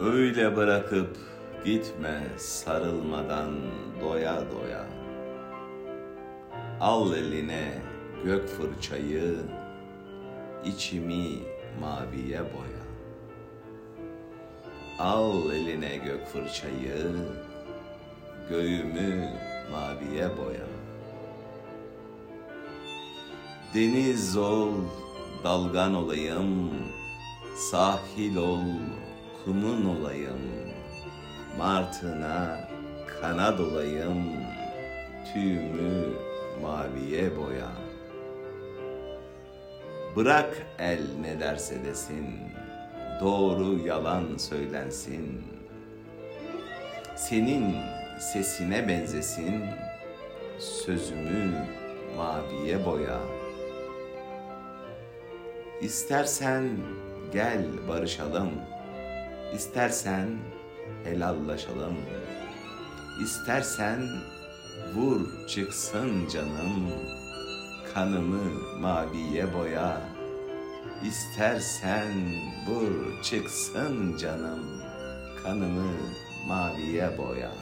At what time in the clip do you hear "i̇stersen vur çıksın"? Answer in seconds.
63.22-66.28, 71.04-74.16